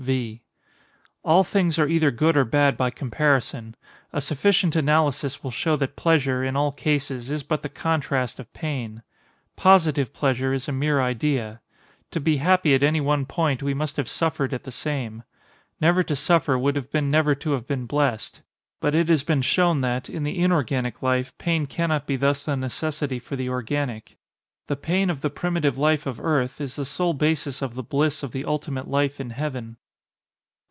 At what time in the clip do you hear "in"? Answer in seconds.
6.43-6.55, 20.09-20.23, 29.19-29.29